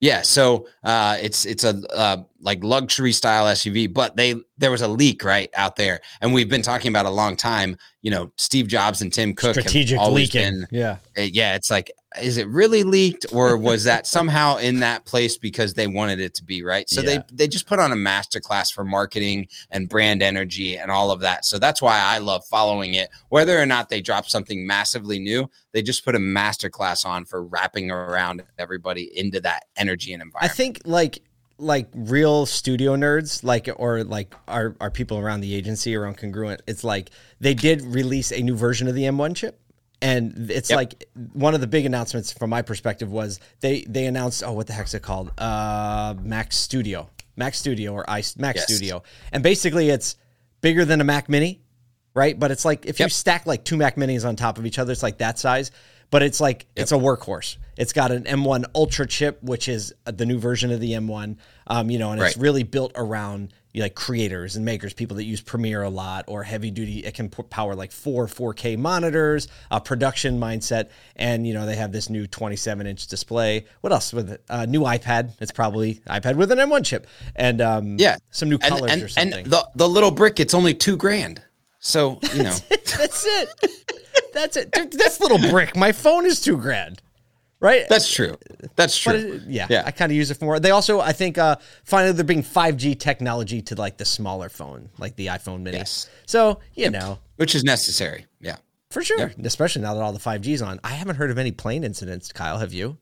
Yeah, 0.01 0.21
so 0.21 0.67
uh, 0.83 1.17
it's 1.21 1.45
it's 1.45 1.63
a 1.65 1.81
uh, 1.93 2.23
like 2.41 2.63
luxury 2.63 3.11
style 3.11 3.45
SUV, 3.45 3.91
but 3.93 4.15
they 4.15 4.35
there 4.57 4.71
was 4.71 4.81
a 4.81 4.87
leak 4.87 5.23
right 5.23 5.49
out 5.55 5.75
there, 5.75 6.01
and 6.21 6.33
we've 6.33 6.49
been 6.49 6.61
talking 6.61 6.89
about 6.89 7.05
a 7.05 7.09
long 7.09 7.35
time. 7.35 7.77
You 8.01 8.11
know, 8.11 8.31
Steve 8.37 8.67
Jobs 8.67 9.01
and 9.01 9.11
Tim 9.11 9.33
Cook 9.33 9.55
Strategic 9.55 9.99
leaking. 9.99 10.41
been 10.41 10.67
yeah. 10.71 10.97
uh, 11.17 11.21
yeah, 11.21 11.55
it's 11.55 11.69
like, 11.69 11.91
is 12.21 12.37
it 12.37 12.47
really 12.47 12.83
leaked 12.83 13.25
or 13.33 13.57
was 13.57 13.83
that 13.83 14.07
somehow 14.07 14.55
in 14.55 14.79
that 14.79 15.03
place 15.03 15.37
because 15.37 15.73
they 15.73 15.85
wanted 15.85 16.21
it 16.21 16.33
to 16.35 16.43
be 16.45 16.63
right? 16.63 16.89
So 16.89 17.01
Yeah. 17.01 17.09
they 17.09 17.23
they 17.33 17.47
just 17.49 17.67
put 17.67 17.77
on 17.79 17.91
a 17.91 17.97
master 17.97 18.39
class 18.39 18.71
for 18.71 18.85
marketing 18.85 19.47
and 19.69 19.89
brand 19.89 20.23
energy 20.23 20.77
and 20.77 20.89
all 20.89 21.11
of 21.11 21.19
that. 21.21 21.43
So 21.43 21.59
that's 21.59 21.81
why 21.81 21.99
I 21.99 22.19
love 22.19 22.45
following 22.45 22.93
it. 22.93 23.09
Whether 23.27 23.59
or 23.61 23.65
not 23.65 23.89
they 23.89 24.01
drop 24.01 24.29
something 24.29 24.65
massively 24.65 25.19
new, 25.19 25.49
they 25.73 25.81
just 25.81 26.05
put 26.05 26.15
a 26.15 26.19
master 26.19 26.69
class 26.69 27.03
on 27.03 27.25
for 27.25 27.43
wrapping 27.43 27.91
around 27.91 28.43
everybody 28.57 29.17
into 29.17 29.41
that 29.41 29.65
energy 29.75 30.13
and 30.13 30.21
environment. 30.21 30.51
I 30.51 30.55
think 30.55 30.81
like 30.85 31.19
like 31.59 31.87
real 31.93 32.45
studio 32.45 32.95
nerds, 32.95 33.43
like 33.43 33.69
or 33.77 34.03
like 34.03 34.33
our 34.47 34.75
our 34.79 34.89
people 34.89 35.17
around 35.17 35.41
the 35.41 35.53
agency 35.53 35.95
around 35.95 36.17
Congruent, 36.17 36.61
it's 36.67 36.83
like 36.83 37.09
they 37.39 37.53
did 37.53 37.81
release 37.83 38.31
a 38.31 38.41
new 38.41 38.55
version 38.55 38.87
of 38.87 38.95
the 38.95 39.03
M1 39.03 39.35
chip. 39.35 39.59
And 40.01 40.49
it's 40.49 40.69
Yep. 40.69 40.77
like 40.77 41.09
one 41.33 41.53
of 41.55 41.59
the 41.61 41.67
big 41.67 41.85
announcements 41.85 42.31
from 42.31 42.49
my 42.49 42.61
perspective 42.61 43.11
was 43.11 43.39
they 43.59 43.81
they 43.89 44.05
announced 44.05 44.43
oh 44.45 44.53
what 44.53 44.65
the 44.67 44.71
heck's 44.73 44.93
it 44.93 45.01
called 45.01 45.31
uh 45.37 46.15
Mac 46.21 46.53
Studio 46.53 47.09
Mac 47.35 47.53
Studio 47.53 47.91
or 47.93 48.09
i 48.09 48.23
Mac 48.37 48.55
Yes. 48.55 48.63
Studio 48.63 49.03
and 49.33 49.43
basically 49.43 49.89
it's 49.89 50.15
bigger 50.61 50.85
than 50.85 51.01
a 51.01 51.03
Mac 51.03 51.27
Mini 51.27 51.61
right 52.13 52.39
but 52.39 52.49
it's 52.49 52.63
like 52.63 52.85
if 52.85 53.01
you 53.01 53.09
stack 53.09 53.45
like 53.45 53.65
two 53.65 53.75
Mac 53.75 53.97
Minis 53.97 54.25
on 54.25 54.37
top 54.37 54.57
of 54.57 54.65
each 54.65 54.79
other 54.79 54.93
it's 54.93 55.03
like 55.03 55.17
that 55.17 55.37
size 55.37 55.69
but 56.11 56.23
it's 56.23 56.39
like 56.39 56.65
it's 56.75 56.91
a 56.91 56.95
workhorse 56.95 57.57
it's 57.77 57.93
got 57.93 58.11
an 58.11 58.23
M1 58.23 58.65
Ultra 58.75 59.07
chip 59.07 59.41
which 59.43 59.67
is 59.69 59.93
the 60.05 60.25
new 60.25 60.39
version 60.39 60.71
of 60.71 60.79
the 60.79 60.91
M1 60.93 61.37
um 61.67 61.89
you 61.89 61.99
know 61.99 62.11
and 62.11 62.21
it's 62.21 62.37
really 62.37 62.63
built 62.63 62.91
around 62.95 63.53
you 63.71 63.83
like 63.83 63.93
creators 63.93 64.55
and 64.55 64.65
makers, 64.65 64.95
people 64.95 65.17
that 65.17 65.25
use 65.25 65.41
Premiere 65.41 65.83
a 65.83 65.89
lot 65.91 66.25
or 66.27 66.41
heavy 66.41 66.71
duty. 66.71 67.05
It 67.05 67.13
can 67.13 67.29
power 67.29 67.75
like 67.75 67.91
four 67.91 68.25
4K 68.25 68.79
monitors, 68.79 69.47
a 69.69 69.79
production 69.79 70.39
mindset, 70.39 70.89
and 71.15 71.45
you 71.45 71.53
know 71.53 71.67
they 71.67 71.75
have 71.75 71.91
this 71.91 72.09
new 72.09 72.25
27 72.25 72.87
inch 72.87 73.05
display. 73.05 73.65
What 73.81 73.93
else 73.93 74.11
with 74.11 74.31
it? 74.31 74.43
Uh, 74.49 74.65
new 74.65 74.81
iPad. 74.81 75.33
It's 75.39 75.51
probably 75.51 76.01
iPad 76.07 76.35
with 76.35 76.51
an 76.51 76.57
M1 76.57 76.83
chip, 76.83 77.05
and 77.35 77.61
um, 77.61 77.97
Yeah. 77.99 78.17
some 78.31 78.49
new 78.49 78.57
And, 78.59 78.73
colors 78.73 78.91
and, 78.91 79.03
or 79.03 79.07
something. 79.07 79.43
and 79.43 79.45
the, 79.53 79.69
the 79.75 79.87
little 79.87 80.09
brick, 80.09 80.39
it's 80.39 80.55
only 80.55 80.73
two 80.73 80.97
grand. 80.97 81.43
So, 81.77 82.17
you 82.33 82.41
know, 82.43 82.55
That's 82.71 83.23
it. 83.27 83.49
That's 84.33 84.57
it. 84.57 84.71
That's 84.71 85.19
little 85.19 85.37
brick. 85.49 85.75
My 85.75 85.91
phone 85.91 86.25
is 86.25 86.41
two 86.41 86.57
grand, 86.57 87.01
right? 87.59 87.85
that's 87.89 88.11
true. 88.11 88.37
That's 88.75 88.97
true. 88.97 89.13
It- 89.13 89.41
yeah, 89.47 89.67
Yeah. 89.69 89.83
I 89.85 89.91
kind 89.91 90.11
of 90.11 90.15
use 90.15 90.31
it 90.31 90.35
for 90.35 90.45
more. 90.45 90.59
They 90.59 90.71
also, 90.71 90.99
I 90.99 91.11
think, 91.13 91.37
uh, 91.37 91.57
finally 91.83 92.11
they're 92.13 92.23
bringing 92.25 92.43
5G 92.43 92.97
technology 92.99 93.61
to 93.63 93.75
like 93.75 93.97
the 93.97 94.05
smaller 94.05 94.49
phone, 94.49 94.89
like 94.97 95.15
the 95.15 95.27
iPhone 95.27 95.61
Mini. 95.61 95.77
Yes. 95.77 96.09
So 96.25 96.59
you 96.73 96.89
know, 96.89 97.19
Which 97.37 97.55
is 97.55 97.63
necessary. 97.63 98.25
Yeah. 98.39 98.57
for 98.91 99.03
sure, 99.03 99.31
especially 99.43 99.81
now 99.83 99.93
that 99.93 100.01
all 100.01 100.13
the 100.13 100.19
5G's 100.19 100.61
on. 100.61 100.79
I 100.83 100.89
haven't 100.89 101.17
heard 101.17 101.29
of 101.31 101.37
any 101.37 101.51
plane 101.51 101.83
incidents. 101.83 102.31
Kyle, 102.31 102.57
have 102.57 102.73
you? 102.73 102.97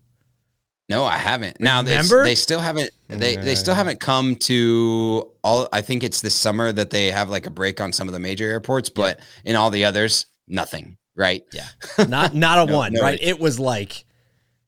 No, 0.89 1.03
I 1.03 1.17
haven't. 1.17 1.59
Now 1.59 1.81
they, 1.81 1.97
they 2.01 2.35
still 2.35 2.61
haven't 2.61 2.91
they 3.09 3.35
they 3.35 3.55
still 3.55 3.75
haven't 3.75 3.99
come 3.99 4.35
to 4.47 5.29
all 5.43 5.67
I 5.73 5.81
think 5.81 6.01
it's 6.03 6.21
this 6.21 6.33
summer 6.33 6.71
that 6.71 6.91
they 6.91 7.11
have 7.11 7.29
like 7.29 7.45
a 7.45 7.49
break 7.49 7.81
on 7.81 7.91
some 7.91 8.07
of 8.07 8.13
the 8.13 8.19
major 8.21 8.49
airports, 8.49 8.87
but 8.89 9.19
in 9.43 9.57
all 9.57 9.69
the 9.69 9.83
others, 9.83 10.27
nothing. 10.47 10.97
Right. 11.17 11.43
Yeah, 11.51 11.67
not 12.07 12.33
not 12.33 12.67
a 12.67 12.71
No, 12.71 12.77
one. 12.77 12.93
no, 12.93 13.01
right? 13.01 13.19
it- 13.19 13.27
It 13.29 13.39
was 13.39 13.59
like, 13.59 14.05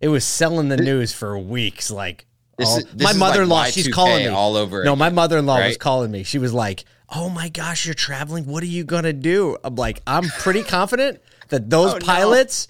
it 0.02 0.08
was 0.10 0.26
selling 0.26 0.68
the 0.70 0.78
news 0.78 1.14
for 1.14 1.38
weeks. 1.40 1.90
Like, 1.92 2.26
all- 2.60 2.80
is- 2.80 2.86
my 3.00 3.14
mother-in-law, 3.14 3.66
she's 3.66 3.88
calling 3.88 4.24
me 4.24 4.28
all 4.28 4.56
over 4.58 4.84
No, 4.84 4.96
my 4.96 5.10
mother-in-law 5.10 5.66
was 5.66 5.78
calling 5.78 6.12
me. 6.12 6.24
She 6.24 6.40
was 6.40 6.54
like, 6.54 6.84
"Oh 7.08 7.30
my 7.30 7.50
gosh, 7.50 7.86
you're 7.86 7.94
traveling. 7.96 8.46
What 8.48 8.64
are 8.64 8.68
you 8.68 8.84
gonna 8.84 9.14
do?" 9.14 9.56
I'm 9.64 9.76
like, 9.76 10.02
"I'm 10.08 10.24
pretty 10.40 10.64
confident 10.64 11.22
that 11.50 11.70
those 11.70 11.94
Oh, 11.94 11.98
no. 12.00 12.06
pilots." 12.06 12.68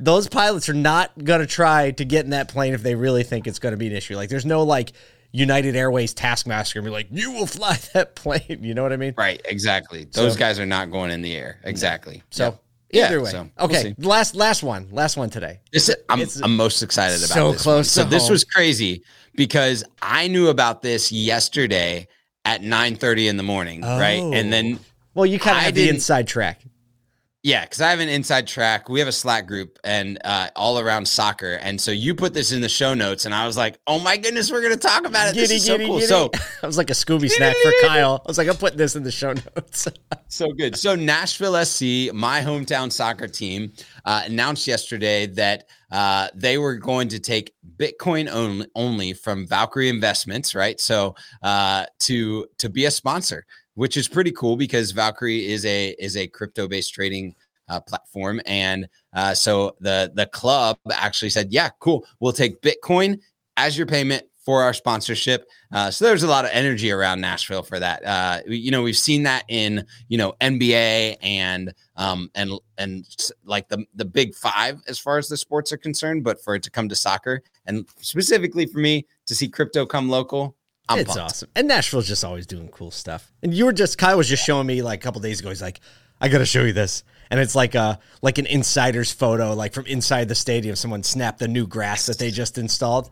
Those 0.00 0.28
pilots 0.28 0.68
are 0.68 0.74
not 0.74 1.24
going 1.24 1.40
to 1.40 1.46
try 1.48 1.90
to 1.90 2.04
get 2.04 2.24
in 2.24 2.30
that 2.30 2.46
plane 2.46 2.72
if 2.72 2.84
they 2.84 2.94
really 2.94 3.24
think 3.24 3.48
it's 3.48 3.58
going 3.58 3.72
to 3.72 3.76
be 3.76 3.88
an 3.88 3.92
issue. 3.94 4.14
Like, 4.14 4.28
there's 4.28 4.46
no 4.46 4.62
like 4.62 4.92
United 5.32 5.74
Airways 5.74 6.14
taskmaster 6.14 6.78
and 6.78 6.86
be 6.86 6.90
like, 6.92 7.08
you 7.10 7.32
will 7.32 7.46
fly 7.46 7.76
that 7.94 8.14
plane. 8.14 8.60
You 8.62 8.74
know 8.74 8.84
what 8.84 8.92
I 8.92 8.96
mean? 8.96 9.14
Right. 9.18 9.42
Exactly. 9.44 10.04
Those 10.04 10.34
So- 10.34 10.38
guys 10.38 10.60
are 10.60 10.66
not 10.66 10.92
going 10.92 11.10
in 11.10 11.20
the 11.22 11.34
air. 11.34 11.58
Exactly. 11.64 12.22
So. 12.30 12.60
Either 12.92 13.16
Yeah, 13.16 13.22
way, 13.22 13.30
so 13.30 13.48
we'll 13.58 13.66
okay. 13.66 13.82
see. 13.82 13.94
last 13.98 14.34
last 14.34 14.62
one, 14.62 14.88
last 14.90 15.16
one 15.16 15.30
today. 15.30 15.60
This 15.72 15.90
I'm, 16.08 16.22
I'm 16.42 16.56
most 16.56 16.82
excited 16.82 17.18
about. 17.18 17.28
so 17.34 17.52
this 17.52 17.62
close 17.62 17.90
So 17.90 18.04
this 18.04 18.28
was 18.30 18.44
crazy 18.44 19.02
because 19.34 19.84
I 20.02 20.28
knew 20.28 20.48
about 20.48 20.82
this 20.82 21.12
yesterday 21.12 22.08
at 22.44 22.62
9:30 22.62 23.28
in 23.28 23.36
the 23.36 23.42
morning, 23.42 23.82
right? 23.82 24.20
Oh. 24.20 24.32
And 24.32 24.52
then 24.52 24.78
Well, 25.14 25.26
you 25.26 25.38
kind 25.38 25.56
of 25.56 25.62
had 25.62 25.74
the 25.74 25.88
inside 25.88 26.26
track. 26.26 26.62
Yeah, 27.48 27.64
because 27.64 27.80
I 27.80 27.88
have 27.88 28.00
an 28.00 28.10
inside 28.10 28.46
track. 28.46 28.90
We 28.90 28.98
have 28.98 29.08
a 29.08 29.12
Slack 29.12 29.46
group 29.46 29.78
and 29.82 30.18
uh, 30.22 30.50
all 30.54 30.78
around 30.78 31.08
soccer, 31.08 31.54
and 31.54 31.80
so 31.80 31.90
you 31.90 32.14
put 32.14 32.34
this 32.34 32.52
in 32.52 32.60
the 32.60 32.68
show 32.68 32.92
notes, 32.92 33.24
and 33.24 33.34
I 33.34 33.46
was 33.46 33.56
like, 33.56 33.78
"Oh 33.86 33.98
my 33.98 34.18
goodness, 34.18 34.52
we're 34.52 34.60
gonna 34.60 34.76
talk 34.76 35.06
about 35.06 35.30
it! 35.30 35.34
this 35.34 35.50
is 35.50 35.64
so 35.64 35.78
cool." 35.78 35.98
So 36.02 36.30
I 36.62 36.66
was 36.66 36.76
like 36.76 36.90
a 36.90 36.92
Scooby 36.92 37.30
snack 37.30 37.56
for 37.56 37.72
Kyle. 37.80 38.20
I 38.22 38.28
was 38.28 38.36
like, 38.36 38.48
I'm 38.48 38.56
putting 38.56 38.76
this 38.76 38.96
in 38.96 39.02
the 39.02 39.10
show 39.10 39.32
notes. 39.32 39.88
so 40.28 40.52
good. 40.52 40.76
So 40.76 40.94
Nashville 40.94 41.64
SC, 41.64 42.12
my 42.12 42.42
hometown 42.42 42.92
soccer 42.92 43.28
team, 43.28 43.72
uh, 44.04 44.24
announced 44.26 44.66
yesterday 44.66 45.24
that 45.28 45.68
uh, 45.90 46.28
they 46.34 46.58
were 46.58 46.74
going 46.74 47.08
to 47.08 47.18
take 47.18 47.54
Bitcoin 47.78 48.28
only, 48.30 48.66
only 48.74 49.14
from 49.14 49.46
Valkyrie 49.46 49.88
Investments, 49.88 50.54
right? 50.54 50.78
So 50.78 51.14
uh, 51.42 51.86
to 52.00 52.46
to 52.58 52.68
be 52.68 52.84
a 52.84 52.90
sponsor, 52.90 53.46
which 53.78 53.96
is 53.96 54.08
pretty 54.08 54.32
cool 54.32 54.56
because 54.56 54.90
Valkyrie 54.90 55.46
is 55.46 55.64
a 55.64 55.90
is 56.00 56.16
a 56.16 56.26
crypto 56.26 56.66
based 56.66 56.92
trading 56.92 57.32
uh, 57.68 57.78
platform, 57.80 58.40
and 58.44 58.88
uh, 59.12 59.32
so 59.32 59.76
the 59.78 60.10
the 60.14 60.26
club 60.26 60.76
actually 60.90 61.30
said, 61.30 61.52
"Yeah, 61.52 61.70
cool, 61.78 62.04
we'll 62.18 62.32
take 62.32 62.60
Bitcoin 62.60 63.20
as 63.56 63.78
your 63.78 63.86
payment." 63.86 64.24
For 64.48 64.62
our 64.62 64.72
sponsorship, 64.72 65.46
uh, 65.72 65.90
so 65.90 66.06
there's 66.06 66.22
a 66.22 66.26
lot 66.26 66.46
of 66.46 66.50
energy 66.54 66.90
around 66.90 67.20
Nashville 67.20 67.62
for 67.62 67.78
that. 67.78 68.02
Uh, 68.02 68.40
you 68.46 68.70
know, 68.70 68.82
we've 68.82 68.96
seen 68.96 69.24
that 69.24 69.44
in 69.48 69.84
you 70.08 70.16
know 70.16 70.32
NBA 70.40 71.18
and 71.20 71.74
um 71.96 72.30
and 72.34 72.52
and 72.78 73.04
like 73.44 73.68
the 73.68 73.84
the 73.94 74.06
big 74.06 74.34
five 74.34 74.80
as 74.88 74.98
far 74.98 75.18
as 75.18 75.28
the 75.28 75.36
sports 75.36 75.70
are 75.70 75.76
concerned. 75.76 76.24
But 76.24 76.42
for 76.42 76.54
it 76.54 76.62
to 76.62 76.70
come 76.70 76.88
to 76.88 76.96
soccer 76.96 77.42
and 77.66 77.86
specifically 78.00 78.64
for 78.64 78.78
me 78.78 79.06
to 79.26 79.34
see 79.34 79.50
crypto 79.50 79.84
come 79.84 80.08
local, 80.08 80.56
I'm 80.88 80.98
it's 81.00 81.08
pumped. 81.08 81.22
awesome. 81.22 81.48
And 81.54 81.68
Nashville's 81.68 82.08
just 82.08 82.24
always 82.24 82.46
doing 82.46 82.68
cool 82.68 82.90
stuff. 82.90 83.30
And 83.42 83.52
you 83.52 83.64
were 83.64 83.72
just 83.72 83.98
Kyle 83.98 84.16
was 84.16 84.28
just 84.28 84.44
showing 84.44 84.66
me 84.66 84.82
like 84.82 85.00
a 85.00 85.02
couple 85.02 85.20
days 85.20 85.40
ago. 85.40 85.50
He's 85.50 85.62
like, 85.62 85.80
I 86.20 86.28
gotta 86.28 86.46
show 86.46 86.62
you 86.62 86.72
this. 86.72 87.04
And 87.30 87.38
it's 87.38 87.54
like 87.54 87.74
a 87.74 87.98
like 88.22 88.38
an 88.38 88.46
insider's 88.46 89.12
photo, 89.12 89.54
like 89.54 89.74
from 89.74 89.86
inside 89.86 90.28
the 90.28 90.34
stadium. 90.34 90.76
Someone 90.76 91.02
snapped 91.02 91.38
the 91.38 91.48
new 91.48 91.66
grass 91.66 92.06
that 92.06 92.18
they 92.18 92.30
just 92.30 92.58
installed. 92.58 93.10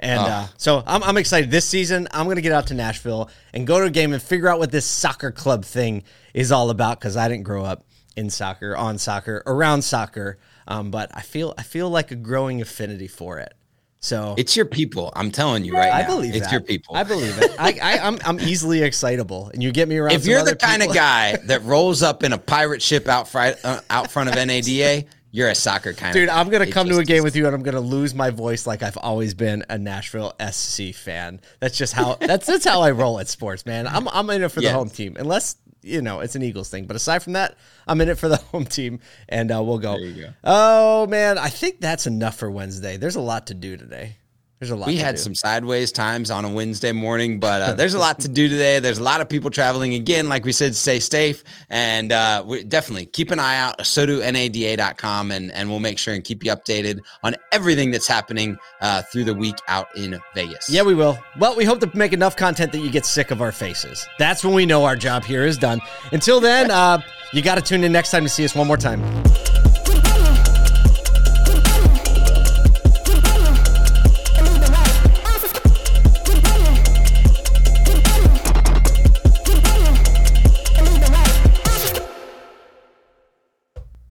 And 0.00 0.20
uh, 0.20 0.46
so 0.56 0.82
I'm, 0.86 1.02
I'm 1.02 1.16
excited. 1.16 1.50
This 1.50 1.64
season, 1.64 2.06
I'm 2.12 2.26
going 2.26 2.36
to 2.36 2.42
get 2.42 2.52
out 2.52 2.68
to 2.68 2.74
Nashville 2.74 3.30
and 3.52 3.66
go 3.66 3.80
to 3.80 3.86
a 3.86 3.90
game 3.90 4.12
and 4.12 4.22
figure 4.22 4.48
out 4.48 4.60
what 4.60 4.70
this 4.70 4.86
soccer 4.86 5.32
club 5.32 5.64
thing 5.64 6.04
is 6.34 6.52
all 6.52 6.70
about 6.70 7.00
because 7.00 7.16
I 7.16 7.28
didn't 7.28 7.42
grow 7.42 7.64
up 7.64 7.84
in 8.16 8.30
soccer, 8.30 8.76
on 8.76 8.98
soccer, 8.98 9.42
around 9.44 9.82
soccer. 9.82 10.38
Um, 10.68 10.90
but 10.90 11.10
I 11.14 11.22
feel 11.22 11.54
I 11.58 11.62
feel 11.62 11.90
like 11.90 12.10
a 12.10 12.14
growing 12.14 12.60
affinity 12.60 13.08
for 13.08 13.38
it. 13.38 13.54
So 14.00 14.34
It's 14.38 14.56
your 14.56 14.64
people. 14.66 15.12
I'm 15.16 15.30
telling 15.30 15.64
you 15.64 15.74
right 15.74 15.92
I 15.92 16.02
now. 16.02 16.08
believe 16.08 16.34
it's 16.34 16.46
that. 16.46 16.52
your 16.52 16.60
people. 16.60 16.94
I 16.96 17.02
believe 17.02 17.36
it. 17.42 17.50
I, 17.58 17.78
I, 17.82 17.98
I'm 17.98 18.18
I'm 18.24 18.38
easily 18.40 18.82
excitable, 18.82 19.50
and 19.52 19.62
you 19.62 19.72
get 19.72 19.88
me 19.88 19.96
around. 19.98 20.12
if 20.14 20.24
you're 20.24 20.44
the 20.44 20.54
kind 20.56 20.82
of 20.82 20.94
guy 20.94 21.36
that 21.44 21.64
rolls 21.64 22.02
up 22.02 22.22
in 22.22 22.32
a 22.32 22.38
pirate 22.38 22.80
ship 22.80 23.08
out 23.08 23.28
front 23.28 23.56
uh, 23.64 23.80
out 23.90 24.10
front 24.10 24.28
of 24.28 24.36
NADA, 24.36 25.04
you're 25.32 25.48
a 25.48 25.54
soccer 25.54 25.92
kind 25.92 26.10
of 26.10 26.14
dude, 26.14 26.28
of 26.28 26.36
I'm 26.36 26.48
gonna 26.48 26.64
It 26.64 26.72
come 26.72 26.88
to 26.88 26.98
a 26.98 27.04
game 27.04 27.24
with 27.24 27.34
you, 27.34 27.46
and 27.46 27.54
I'm 27.54 27.62
gonna 27.62 27.80
lose 27.80 28.14
my 28.14 28.30
voice 28.30 28.66
like 28.66 28.82
I've 28.84 28.96
always 28.98 29.34
been 29.34 29.64
a 29.68 29.76
Nashville 29.78 30.32
SC 30.50 30.94
fan. 30.94 31.40
That's 31.58 31.76
just 31.76 31.92
how 31.92 32.14
that's 32.20 32.46
that's 32.46 32.64
how 32.64 32.82
I 32.82 32.92
roll 32.92 33.18
at 33.18 33.26
sports, 33.28 33.66
man. 33.66 33.86
I'm 33.88 34.06
I'm 34.08 34.30
in 34.30 34.42
it 34.42 34.50
for 34.52 34.60
the 34.60 34.72
home 34.72 34.90
team, 34.90 35.16
unless 35.18 35.56
you 35.82 36.02
know 36.02 36.20
it's 36.20 36.34
an 36.36 36.42
Eagles 36.42 36.68
thing. 36.70 36.86
But 36.86 36.96
aside 36.96 37.22
from 37.22 37.34
that, 37.34 37.56
I'm 37.86 38.00
in 38.00 38.08
it 38.08 38.18
for 38.18 38.28
the 38.28 38.36
home 38.52 38.64
team, 38.64 39.00
and 39.28 39.50
uh, 39.50 39.62
we'll 39.62 39.78
go. 39.78 39.92
There 39.92 40.06
you 40.06 40.22
go. 40.22 40.32
Oh 40.44 41.06
man, 41.06 41.38
I 41.38 41.48
think 41.48 41.80
that's 41.80 42.06
enough 42.06 42.36
for 42.36 42.50
Wednesday. 42.50 42.96
There's 42.96 43.16
a 43.16 43.20
lot 43.20 43.46
to 43.48 43.54
do 43.54 43.76
today. 43.76 44.16
There's 44.58 44.70
a 44.70 44.76
lot. 44.76 44.88
We 44.88 44.96
had 44.96 45.14
do. 45.14 45.20
some 45.20 45.34
sideways 45.36 45.92
times 45.92 46.30
on 46.30 46.44
a 46.44 46.48
Wednesday 46.48 46.90
morning, 46.90 47.38
but 47.38 47.62
uh, 47.62 47.72
there's 47.76 47.94
a 47.94 47.98
lot 47.98 48.20
to 48.20 48.28
do 48.28 48.48
today. 48.48 48.80
There's 48.80 48.98
a 48.98 49.02
lot 49.02 49.20
of 49.20 49.28
people 49.28 49.50
traveling. 49.50 49.94
Again, 49.94 50.28
like 50.28 50.44
we 50.44 50.52
said, 50.52 50.74
stay 50.74 50.98
safe 50.98 51.44
and 51.70 52.10
uh, 52.10 52.42
we 52.44 52.64
definitely 52.64 53.06
keep 53.06 53.30
an 53.30 53.38
eye 53.38 53.56
out. 53.56 53.78
asotunada.com 53.78 55.30
and 55.30 55.52
and 55.52 55.70
we'll 55.70 55.78
make 55.78 55.98
sure 55.98 56.14
and 56.14 56.24
keep 56.24 56.44
you 56.44 56.50
updated 56.50 57.00
on 57.22 57.36
everything 57.52 57.90
that's 57.92 58.08
happening 58.08 58.58
uh, 58.80 59.02
through 59.02 59.24
the 59.24 59.34
week 59.34 59.56
out 59.68 59.86
in 59.96 60.18
Vegas. 60.34 60.68
Yeah, 60.68 60.82
we 60.82 60.94
will. 60.94 61.18
Well, 61.38 61.56
we 61.56 61.64
hope 61.64 61.80
to 61.80 61.90
make 61.96 62.12
enough 62.12 62.34
content 62.36 62.72
that 62.72 62.78
you 62.78 62.90
get 62.90 63.06
sick 63.06 63.30
of 63.30 63.40
our 63.40 63.52
faces. 63.52 64.06
That's 64.18 64.44
when 64.44 64.54
we 64.54 64.66
know 64.66 64.84
our 64.84 64.96
job 64.96 65.24
here 65.24 65.44
is 65.44 65.56
done. 65.56 65.80
Until 66.12 66.40
then, 66.40 66.70
uh, 66.70 67.00
you 67.32 67.42
got 67.42 67.56
to 67.56 67.62
tune 67.62 67.84
in 67.84 67.92
next 67.92 68.10
time 68.10 68.24
to 68.24 68.28
see 68.28 68.44
us 68.44 68.54
one 68.54 68.66
more 68.66 68.76
time. 68.76 69.02